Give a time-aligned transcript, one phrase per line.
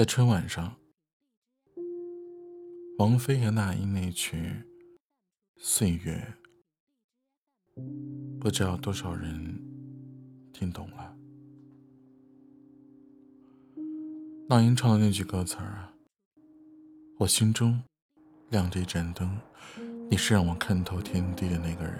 [0.00, 0.74] 在春晚上，
[2.96, 4.38] 王菲和那英那曲
[5.58, 6.34] 《岁月》，
[8.40, 9.60] 不知道多少人
[10.54, 11.14] 听懂了。
[14.48, 15.92] 那英唱的那句歌词儿啊，
[17.18, 17.82] 我心中
[18.48, 19.38] 亮着一盏灯，
[20.10, 21.98] 你是让我看透天地的那个人。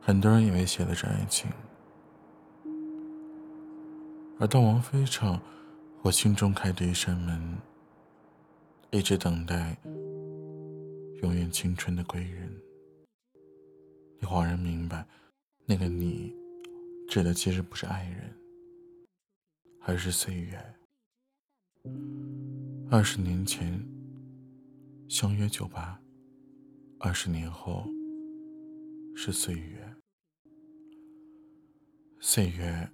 [0.00, 1.50] 很多人以为写的是爱情。
[4.40, 5.38] 而当王菲唱
[6.02, 7.58] “我心中开的一扇门”，
[8.90, 9.76] 一直等待
[11.22, 12.50] 永远青春的归人，
[14.20, 15.06] 你恍然明白，
[15.66, 16.34] 那个你
[17.08, 18.32] 指的其实不是爱人，
[19.82, 20.74] 而是岁月。
[22.90, 23.84] 二十年前
[25.08, 26.00] 相约酒吧，
[27.00, 27.84] 二十年后
[29.16, 29.94] 是岁月，
[32.20, 32.88] 岁月。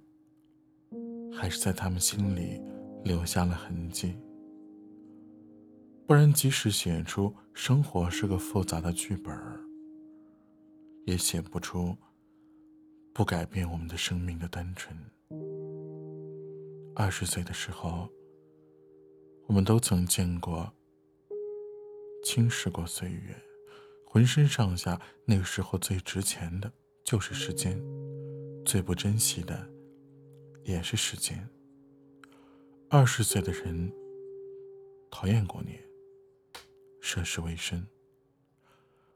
[1.37, 2.61] 还是在他们心里
[3.05, 4.17] 留下了痕迹，
[6.07, 9.31] 不然即使写出生活是个复杂的剧本
[11.05, 11.95] 也写不出
[13.13, 14.97] 不改变我们的生命的单纯。
[16.95, 18.09] 二十岁的时候，
[19.45, 20.73] 我们都曾见过、
[22.23, 23.39] 轻视过岁月，
[24.07, 27.79] 浑身上下那个时候最值钱的就是时间，
[28.65, 29.69] 最不珍惜的。
[30.63, 31.47] 也是时间。
[32.87, 33.91] 二十岁的人
[35.09, 35.81] 讨厌过年，
[37.01, 37.85] 涉世未深。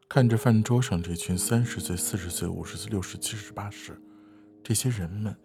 [0.07, 3.95] 看着饭桌上这群三十岁、四十岁、五十岁、六十、七十、八十，
[4.63, 5.37] 这些人们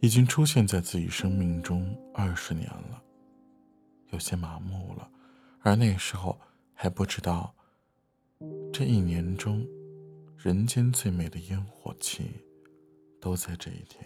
[0.00, 3.00] 已经出现在自己生命中二十年了，
[4.10, 5.08] 有些麻木了。
[5.60, 6.38] 而那时候
[6.74, 7.54] 还不知道，
[8.72, 9.64] 这一年中，
[10.36, 12.44] 人间最美的烟火气，
[13.20, 14.04] 都在这一天。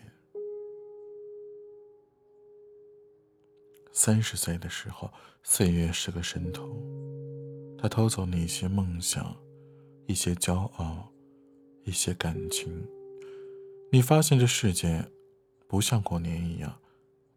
[3.92, 5.11] 三十岁的时候，
[5.42, 6.68] 岁月是个神偷，
[7.77, 9.36] 他偷走你一些梦想，
[10.07, 11.13] 一些骄傲，
[11.85, 12.86] 一些感情。
[13.90, 15.05] 你发现这世界
[15.67, 16.79] 不像过年一样，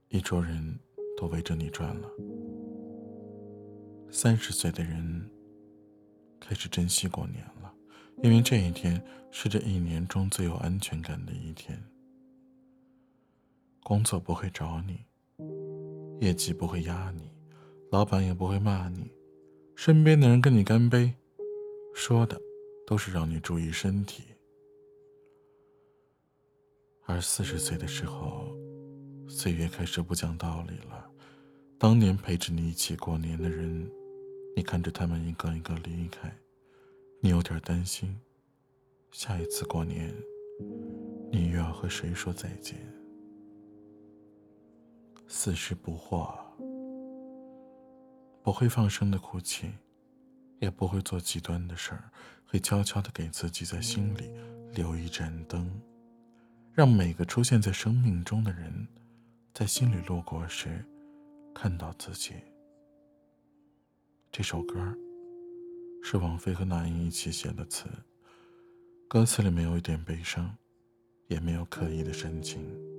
[0.10, 0.80] 一桌人
[1.18, 2.10] 都围着你转了。
[4.12, 5.30] 三十岁的人
[6.40, 7.74] 开始珍惜过年了，
[8.22, 11.82] 因为这一天是这一年中最有安全感的一天。
[13.84, 15.06] 工作不会找你。
[16.22, 17.32] 业绩不会压你，
[17.90, 19.12] 老板也不会骂你，
[19.76, 21.12] 身边的人跟你干杯，
[21.96, 22.40] 说的
[22.86, 24.24] 都是让你注意身体。
[27.08, 28.56] 而四十岁的时候，
[29.28, 31.10] 岁月开始不讲道理了。
[31.80, 33.90] 当年陪着你一起过年的人，
[34.56, 36.32] 你看着他们一个一个离开，
[37.20, 38.16] 你有点担心，
[39.10, 40.14] 下一次过年，
[41.32, 42.78] 你又要和谁说再见？
[45.34, 46.38] 四十不惑，
[48.44, 49.72] 不会放声的哭泣，
[50.60, 52.12] 也不会做极端的事儿，
[52.46, 54.30] 会悄悄的给自己在心里
[54.74, 55.72] 留一盏灯，
[56.74, 58.86] 让每个出现在生命中的人，
[59.54, 60.86] 在心里路过时，
[61.56, 62.34] 看到自己。
[64.34, 64.94] 这首歌
[66.04, 67.88] 是王菲和那英一起写的词，
[69.08, 70.54] 歌词里没有一点悲伤，
[71.30, 72.91] 也没有刻意的煽情。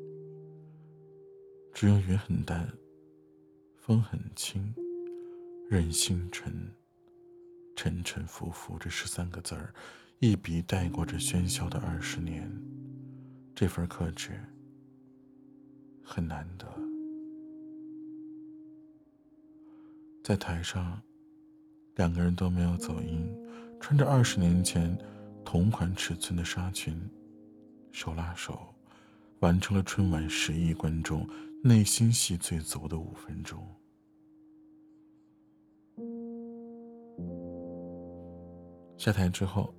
[1.75, 2.71] 只有云很淡，
[3.77, 4.73] 风很轻，
[5.69, 6.71] 任心沉，
[7.75, 9.73] 沉沉浮浮这十三个字儿，
[10.21, 12.49] 一笔带过这喧嚣的二十年，
[13.55, 14.39] 这份克制
[16.05, 16.67] 很难得。
[20.23, 21.01] 在台上，
[21.97, 23.27] 两个人都没有走音，
[23.81, 24.97] 穿着二十年前
[25.45, 26.97] 同款尺寸的纱裙，
[27.91, 28.73] 手拉手，
[29.41, 31.27] 完成了春晚十亿观众。
[31.65, 33.65] 内心戏最足的五分钟。
[38.97, 39.73] 下台之后，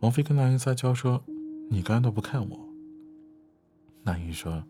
[0.00, 1.24] 王菲跟那英撒娇说
[1.70, 2.68] ：“你刚刚都不看我。”
[4.04, 4.62] 那英说：“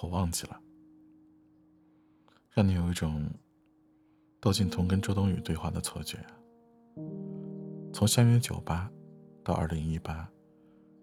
[0.00, 0.58] 我忘记了。”
[2.52, 3.28] 让你有一种
[4.40, 6.24] 窦靖童跟周冬雨对话的错觉。
[7.92, 8.90] 从相约酒吧
[9.44, 10.26] 到二零一八，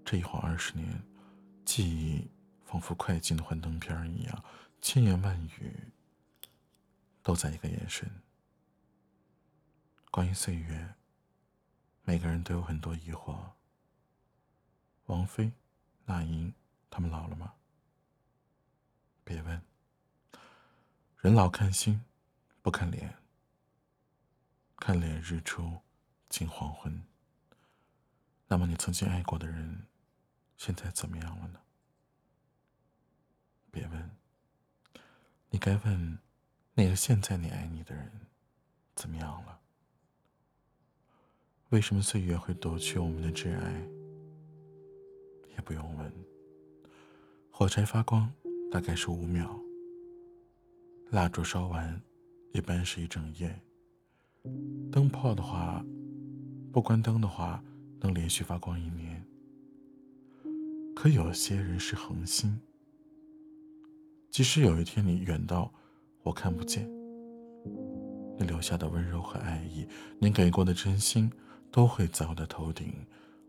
[0.03, 0.87] 这一晃二十年，
[1.63, 2.27] 记忆。
[2.65, 4.43] 仿佛快进的幻灯片一样，
[4.83, 5.93] 千言万语
[7.23, 8.21] 都在一个眼神。
[10.11, 10.95] 关于岁月，
[12.03, 13.51] 每个人都有很多疑惑。
[15.05, 15.53] 王菲、
[16.03, 16.53] 那英，
[16.89, 17.53] 他们老了吗？
[19.23, 19.63] 别问。
[21.19, 22.03] 人老看心，
[22.61, 23.17] 不看脸。
[24.75, 25.79] 看脸日出，
[26.27, 27.01] 近黄昏。
[28.47, 29.87] 那么你曾经爱过的人，
[30.57, 31.61] 现在怎么样了呢？
[33.71, 34.17] 别问，
[35.53, 36.17] 你该问
[36.73, 38.11] 那个现在你爱你的人
[38.95, 39.59] 怎么样了？
[41.69, 43.87] 为什么岁月会夺去我们的挚爱？
[45.55, 46.11] 也不用问。
[47.51, 48.33] 火柴发光
[48.71, 49.55] 大概是五秒，
[51.11, 52.01] 蜡烛烧完
[52.51, 53.55] 一般是一整夜。
[54.91, 55.85] 灯泡的话，
[56.71, 57.63] 不关灯的话，
[57.99, 59.23] 能连续发光一年。
[60.95, 62.59] 可有些人是恒星，
[64.33, 65.71] 即使有一天你远到
[66.23, 66.89] 我看不见，
[68.35, 69.87] 你留下的温柔和爱意，
[70.19, 71.31] 你给过的真心。
[71.71, 72.93] 都会在我的头顶，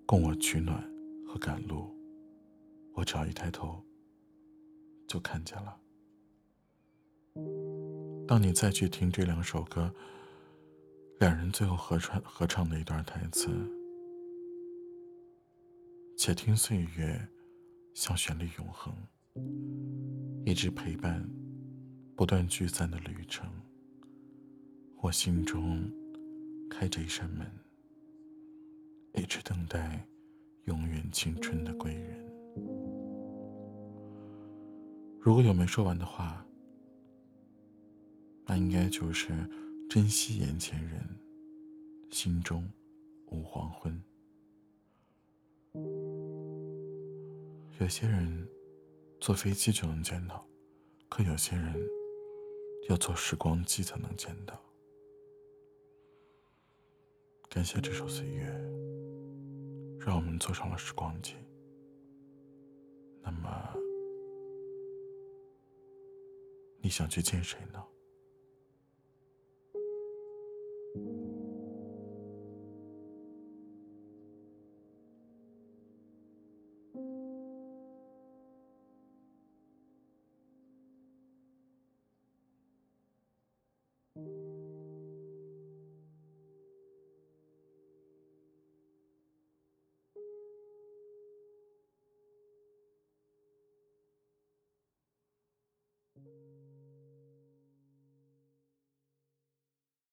[0.07, 0.83] 供我取暖
[1.27, 1.95] 和赶路。
[2.95, 3.85] 我只要一抬头，
[5.07, 5.77] 就看见了。
[8.27, 9.95] 当你再去听这两首歌，
[11.19, 13.51] 两人最后合唱合唱的一段台词，
[16.17, 17.29] 且听岁月
[17.93, 18.91] 像旋律永恒，
[20.45, 21.29] 一直陪伴，
[22.15, 23.51] 不断聚散的旅程。
[25.01, 25.91] 我心中
[26.71, 27.45] 开着一扇门。
[29.15, 30.05] 一直等待
[30.65, 32.25] 永远青春的归人。
[35.21, 36.45] 如果有没说完的话，
[38.45, 39.33] 那应该就是
[39.89, 41.01] 珍惜眼前人，
[42.11, 42.69] 心中
[43.27, 44.03] 无黄昏。
[47.81, 48.47] 有些人
[49.25, 50.47] 坐飞机就能见到，
[51.09, 51.75] 可有些人
[52.91, 54.55] 要坐时光机才能见到。
[57.49, 58.45] 感谢这首岁月。
[59.99, 61.37] 让我们坐上了时光机。
[63.23, 63.75] 那么，
[66.83, 67.83] 你想去见谁呢